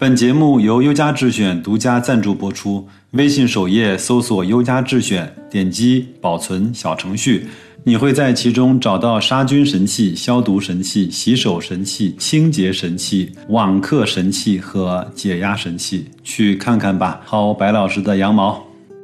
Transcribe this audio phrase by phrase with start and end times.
[0.00, 2.88] 本节目由优家智选独家赞助播出。
[3.10, 7.46] 微信首页搜索“优家智选”，点击保存小程序。
[7.84, 18.58] 你会在其中找到杀菌神器、消毒神器、洗手神器、清洁神器、网课神器和解压神器，去看看吧，薅白老师的羊毛。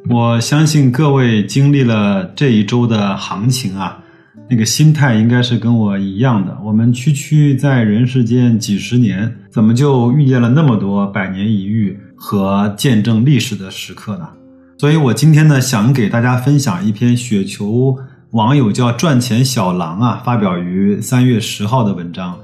[0.08, 4.02] 我相信各位经历了这一周的行情啊，
[4.48, 6.56] 那个心态应该是跟我一样的。
[6.64, 14.28] 我们区区在人世间几十年，怎么就遇见了那么多百年一遇和见证历史的时刻呢？
[14.78, 17.96] 所以我今天呢，想给大家分享一篇雪球。
[18.32, 22.38] 网友叫赚钱小狼啊，发表于三月十号的文章，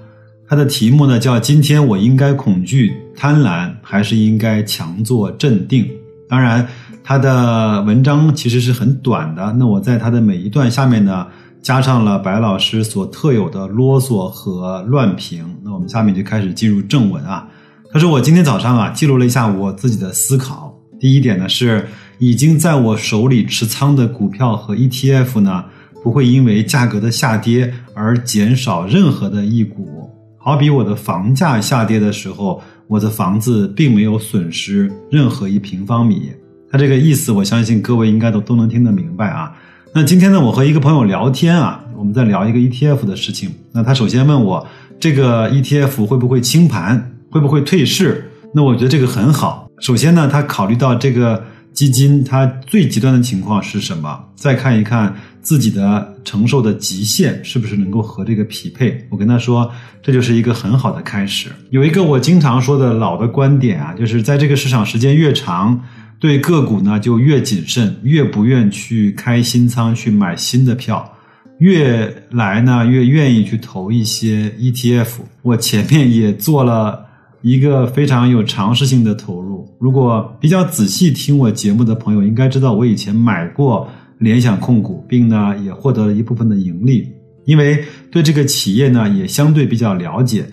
[0.49, 5.87] 他的题目呢叫“今天我应该恐惧贪婪，还是应该强作镇定？”
[6.31, 6.67] 当然，
[7.05, 9.53] 他的文章其实是很短的。
[9.59, 11.27] 那我在他的每一段下面呢，
[11.63, 15.45] 加上了白老师所特有的啰嗦和乱评。
[15.65, 17.49] 那我们下面就开始进入正文啊。
[17.93, 20.75] 他说：“我今天早上啊，记录了一下我自己的思考。
[21.01, 21.87] 第一点呢是。”
[22.19, 25.65] 已经在我手里持仓的股票和 ETF 呢，
[26.05, 30.09] 不会因为价格的下跌而减少任何的一股。
[30.39, 36.31] 好比我的房价下跌的时候，我的房子并没有损失任何一平方米。
[36.71, 39.53] 他这个意思，我相信各位应该都都能听得明白啊。
[39.95, 43.51] 那今天呢，我和一个朋友聊天啊，我们在聊一个 ETF 的事情。
[43.73, 44.67] 那他首先问我，
[44.99, 48.31] 这个 ETF 会不会清盘，会不会退市？
[48.55, 49.69] 那我觉得这个很好。
[49.81, 51.45] 首先呢，他考虑到这个。
[51.73, 54.23] 基金它最极端的情况是什么？
[54.35, 59.03] 再看一看自己的承受的极限是不是能够和这个匹配？
[59.09, 61.49] 我跟他说，这就是一个很好的开始。
[61.71, 65.83] 有一个我经常说的老的观点啊，就是在这个市场时间越长，
[66.23, 71.13] 对个股呢就越谨慎，越不愿去开新仓去买新的票，
[71.59, 75.09] 越来呢越愿意去投一些 ETF。
[75.43, 77.11] 我前面也做了。
[77.45, 79.69] 一个非常有尝试性的投入。
[79.81, 83.89] 如果比较仔细听我节目的朋友，应该知道我以前买过
[84.19, 87.11] 联想控股，并呢也获得了一部分的盈利。
[87.45, 90.47] 因为对这个企业呢也相对比较了解，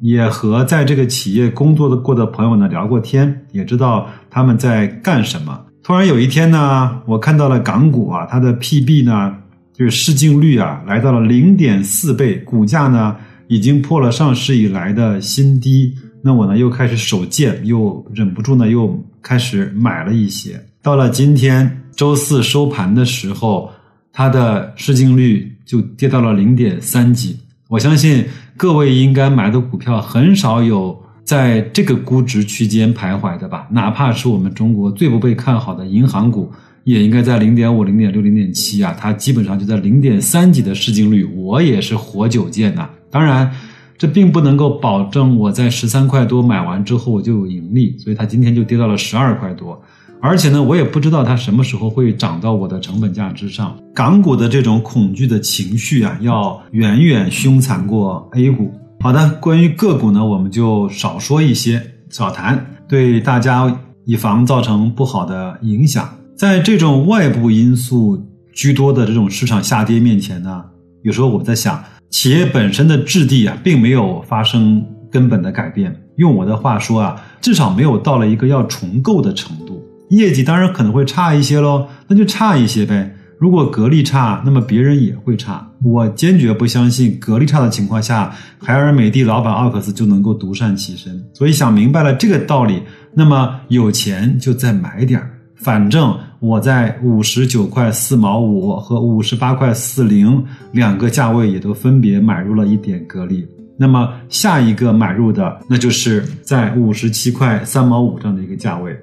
[0.00, 5.60] 也和在这个企业工作的过的朋友呢聊过天，也知道他们在干什么。
[5.82, 9.36] 突然有一天呢，我看到了港股啊，它的 PB 呢
[9.72, 13.16] 就是市净率啊来到了零点四倍，股价呢
[13.48, 15.94] 已经破了上市以来的新低。
[16.22, 20.62] 那我呢又开始手贱，又忍不住呢又开始买了一些。
[20.82, 23.70] 到了今天周四收盘的时候，
[24.12, 27.38] 它的市净率就跌到了零点三几。
[27.68, 28.26] 我相信
[28.60, 33.66] 各位应该买的股票很少有在这个估值区间徘徊的吧？
[33.70, 36.52] 哪怕是我们中国最不被看好的银行股，
[36.84, 38.94] 也应该在零点五、零点六、零点七啊。
[39.00, 42.86] 它基本上就在零点三几的市净率，我也是活久见呐。
[43.10, 43.50] 当然。
[43.96, 49.78] 这并不能够保证我在十三块多买完之后我就有盈利，所以它今天就跌到了十二块多。
[50.22, 53.76] 而且呢，我也不知道它什么时候会涨到我的成本价之上。
[53.94, 58.70] 港股的这种恐惧的情绪啊，要远远凶残过 A 股。
[59.00, 66.08] 好的，关于个股呢，我们就少说一些，少谈，对大家以防造成不好的影响。
[66.36, 68.22] 在这种外部因素
[68.52, 70.64] 居多的这种市场下跌面前呢，
[71.02, 71.82] 有时候我们在想。
[72.10, 75.94] 企业本身的质地啊，并没有发生根本的改变。
[76.16, 79.80] 用我的话说啊，至少没有到了一个要重构的程度。
[80.10, 83.16] 业绩当然可能会差一些喽，那就差一些呗。
[83.38, 85.66] 如果格力差，那么别人也会差。
[85.82, 91.24] 我坚决不相信格力差的情况下，海尔、美的老板奥克斯就能够独善其身。
[91.32, 92.82] 所以想明白了这个道理，
[93.14, 95.30] 那么有钱就再买点儿。
[95.56, 103.46] 反正我在五十九块四毛五和五十八块四零两个价位也都分别买入了一点格力。
[103.78, 108.94] 那么下一个买入的，那就是在五十七块三毛五这样的一个价位。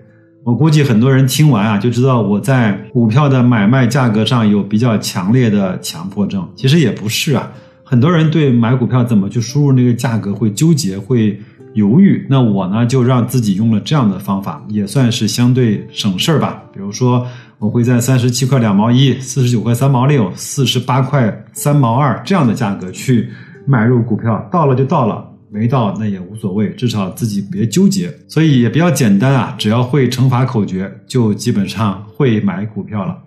[0.47, 6.47] 我估计很多人听完啊，就知道我在股票的买卖价格上有比较强烈的强迫症。
[6.55, 7.51] 其实也不是啊，
[7.83, 11.37] 很多人对买股票怎么去输入那个价格会纠结会。
[11.73, 16.63] 犹豫，那我呢就让自己用了这样的方法，也算是相对省事儿吧。
[16.73, 17.27] 比如说，
[17.59, 23.29] 我会在三十七块两毛一、四十九块三毛六、四十八块三毛二这样的价格去
[23.67, 28.13] 买入股票，到了就到了，没到那也无所谓，至少自己别纠结。
[28.27, 33.17] 所以也比较简单啊，只要会乘法口诀，就基本上会买股票了。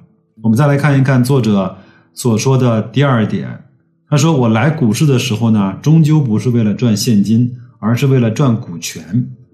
[0.43, 1.77] 我们再来看一看作者
[2.15, 3.49] 所说的第二点。
[4.09, 9.03] 他说：“我来股市的时候呢，终究不是为了赚现金，而是为了赚股权。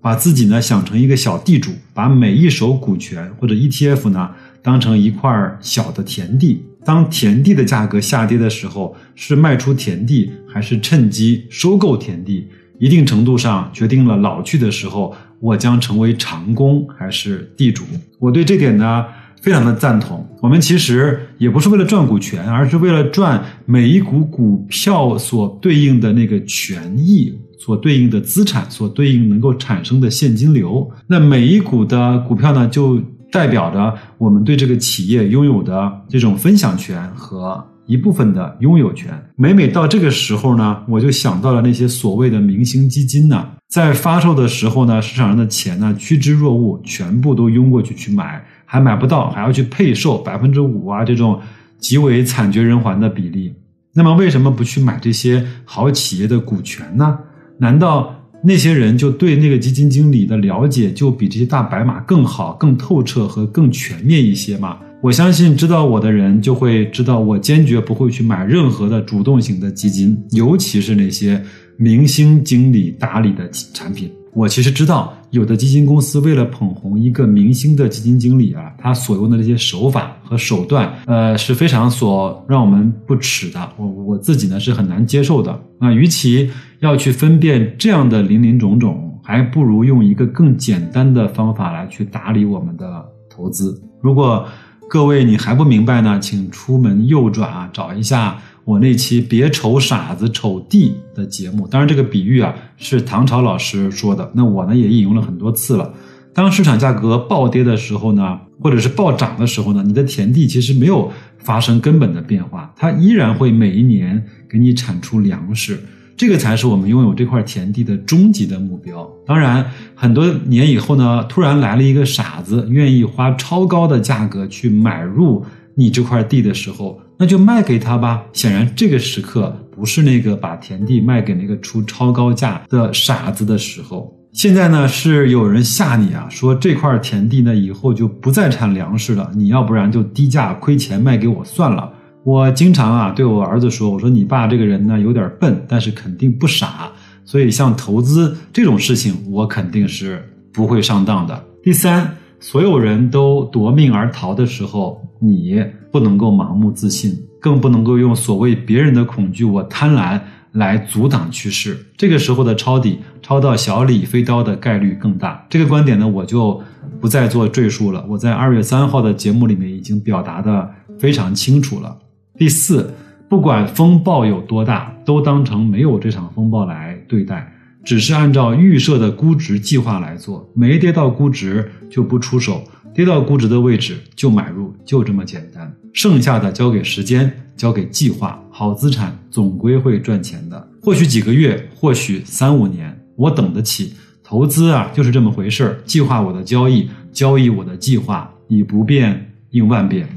[0.00, 4.30] 把自己呢想成一个小地主，把每一手股权或者 ETF 呢
[4.66, 5.30] 当成一块
[5.60, 6.60] 小的田地。
[6.84, 12.48] 当田地的价格下跌的时候，是卖出田地，还是趁机收购田地？
[12.80, 17.84] 一定程度上决定了老去的时候，我将成为长工还是地主。
[18.18, 19.04] 我对这点呢。”
[19.42, 20.26] 非常的赞同。
[20.40, 30.90] 我们其实也不是为了赚股权，而是为了赚每一股股票所对应的那个权益、所对应的资产、所对应能够产生的现金流。
[31.06, 33.00] 那每一股的股票呢，就
[33.36, 39.12] 代表着我们对这个企业拥有的这种分享权和一部分的拥有权。
[39.36, 48.42] 每每到这个时候呢，我就想到了那些所谓的明星基金呢，在发售的时候呢，市场上的钱呢趋之若鹜，全部都拥过去去买。
[48.64, 51.38] 还买不到，还要去配售百分之五啊，这种
[51.78, 53.54] 极为惨绝人寰的比例。
[53.92, 57.18] 那么为什么不去买这些好企业的股权呢？
[57.58, 64.78] 难道那些人就对那个基金经理的了解就比这些大白马更好、更透彻和更全面一些嘛？
[65.02, 71.42] 我相信知道我的人就会知道，我坚决不会去买任何的主动型的基金，尤其是那些
[71.76, 74.10] 明星经理打理的产品。
[74.36, 83.72] 我其实知道，有的基金公司为了捧红一个明星的基金经理啊，他所用的这些手法和手段，呃，是非常所让我们不齿的。
[83.78, 85.58] 我我自己呢是很难接受的。
[85.80, 86.50] 那与其
[86.80, 93.82] 要去分辨这样的林林总总，还不如用一个更简单的方法来去打理我们的投资。
[94.02, 94.46] 如果
[94.90, 98.36] 各位你还不明白呢，请出门右转啊，找一下。
[98.66, 105.94] 我那期别瞅傻子瞅地的节目，当然这个比喻啊是唐朝老师说的，那我呢也引用了很多次了。
[106.34, 114.20] 当市场价格暴跌的时候呢，或者是暴涨的时候呢，你的田地其实没有发生根本的变化，它依然会每一年
[114.50, 115.78] 给你产出粮食，
[116.16, 119.08] 这个才是我们拥有这块田地的终极的目标。
[119.24, 119.64] 当然，
[119.94, 125.46] 很多年以后呢，突然来了一个傻子，愿意花超高的价格去买入
[125.76, 127.00] 你这块地的时候。
[127.18, 128.24] 那就卖给他吧。
[128.32, 134.12] 显然，这个时刻不是那个把田地卖给那个出超高价的傻子的时候。
[134.32, 141.90] 现在呢，是有人吓你啊，说这块田地呢以后就不再产粮食了，你要不然就低价亏钱卖给我算了。
[142.22, 146.90] 我经常啊对我儿子说，我说你爸这个人呢有点笨，但是肯定不傻，
[147.24, 150.22] 所以像投资这种事情，我肯定是
[150.52, 151.44] 不会上当的。
[151.62, 152.16] 第三。
[152.38, 160.20] 所有人都夺命而逃的时候，你不能够盲目自信，更不能够用所谓别人的恐惧、我贪婪
[160.52, 161.76] 来阻挡趋势。
[161.96, 165.46] 这个时候的抄底，抄到小李飞刀的概率更大。
[165.48, 166.62] 这个观点呢，我就
[167.00, 168.04] 不再做赘述了。
[168.08, 171.96] 我在二月三号的节目里面已经表达的非常清楚了。
[172.38, 172.94] 第四，
[173.28, 177.52] 不管风暴有多大，都当成没有这场风暴来对待。
[177.84, 182.64] 只是按照预设的估值计划来做，没跌到估值就不出手，
[182.94, 185.72] 跌到估值的位置就买入，就这么简单。
[185.92, 188.42] 剩下的交给时间，交给计划。
[188.50, 193.92] 好资产总归会赚钱的，或许几个月，或许三五年，我等得起。
[194.22, 195.78] 投资啊，就是这么回事儿。
[195.84, 200.08] 计划我的交易，交易我的计划，以不变应万变。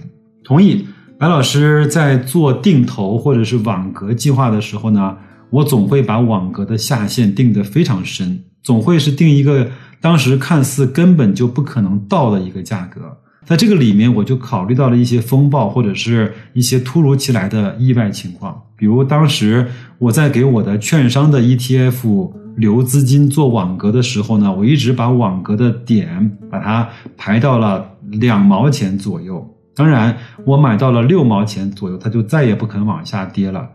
[0.44, 0.86] 同意。
[1.20, 5.18] 白老师在做定投或者是网格计划的时候呢？
[5.50, 9.70] 我总会把网格的下限定得非常深，总会是定一个
[10.02, 13.18] 当时看似根本就不可能到的一个价格。
[13.46, 18.62] 在这个里面，我就考虑到了一些风暴或者是一些突如其来的意外情况。
[18.76, 26.88] 比如当时我在给我的券商的 ETF 留资金做网格的时候呢，我一直把网格的点把它
[27.18, 29.44] 排到了两毛钱左右。
[29.76, 30.16] 当然，
[30.46, 33.68] 我买到了六毛钱左右，它就再也不肯往下跌了。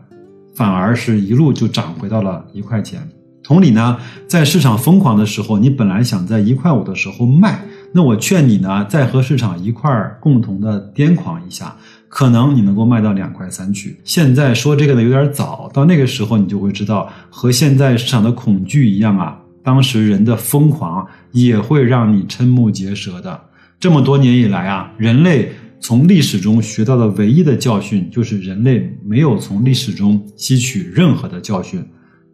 [0.55, 3.01] 反而是一路就涨回到了一块钱。
[3.45, 3.95] 同理呢，
[4.27, 11.75] 在市场疯狂的时候，你本来想在一块五的时候卖，那我劝你呢，再和市场一块儿共同的癫狂一下，
[12.09, 13.99] 可能你能够卖到两块三去。
[14.03, 23.39] 现在说这个呢有点早，到那个时候你就会知道，和现在市场的恐惧一样啊，当时人的疯狂也会让你瞠目结舌的。
[23.79, 25.51] 这么多年以来啊，人类。
[25.81, 31.85] 从历史中学到的唯一的教训，就是人类没有从历史中吸取任何的教训。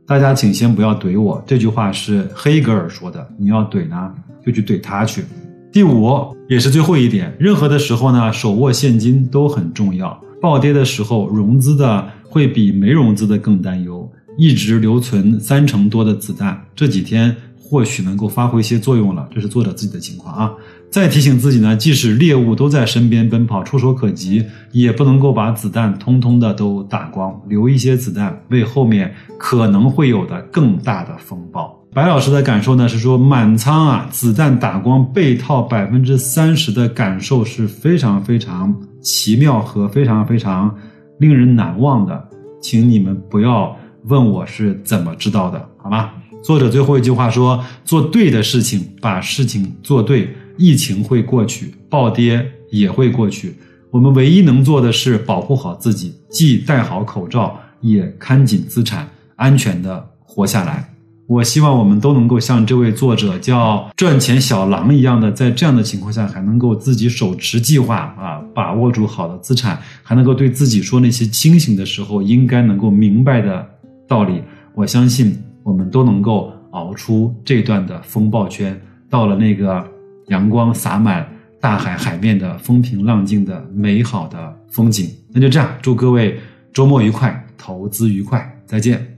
[0.08, 3.26] 大家请先不要怼我，这句话是黑格尔说的。
[3.38, 4.14] 你要怼呢，
[4.46, 5.24] 就去怼他去。
[5.72, 10.22] 第五，也是最后一点，任何的时候呢，手握现金都很重要。
[10.42, 14.12] 暴跌的时候，融资的会比没融资的更担忧。
[14.38, 17.36] 一直留存三成多的子弹，这几天
[17.72, 19.26] 或许能够发挥一些作用了。
[19.34, 20.52] 这是作者自己的情况啊。
[20.90, 31.74] 再提醒自己呢，即使猎物都在身边奔跑，触手可及，也不能够把子弹通通的都打光，留一些子弹为后面可能会有的更大的风暴。
[31.94, 40.76] 白老师的感受呢是说，满仓啊，子弹打光被套百分之三十的感受是非常非常奇妙和非常非常
[41.20, 42.28] 令人难忘的，
[42.62, 43.74] 请你们不要
[44.08, 46.10] 问我是怎么知道的，好吗？
[46.44, 53.56] 作者最后一句话说：“做对的事情，把事情做对。”疫情会过去，暴跌也会过去。
[53.90, 60.88] 我们唯一能做的是保护好自己，既戴好口罩，也看紧资产，安全的活下来。
[61.26, 73.66] 我希望我们都能够像这位作者叫赚钱小狼一样的，在这样的情况下，还能够自己手持计划啊，把握住好的资产，还能够对自己说那些清醒的时候应该能够明白的
[74.08, 74.44] 道理。
[74.76, 79.86] 我相信我们都能够熬出这段的风暴圈，到了那个。
[80.28, 81.28] 阳光洒满
[81.60, 85.10] 大海，海面的风平浪静的美好的风景。
[85.34, 86.40] 那就这样，祝各位
[86.72, 89.11] 周末愉快，投资愉快，再见。